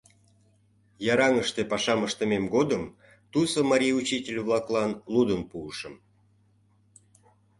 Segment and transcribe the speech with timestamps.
[1.13, 2.83] Яраҥыште пашам ыштымем годым,
[3.31, 5.95] тусо марий учитель-влаклан лудын пуышым.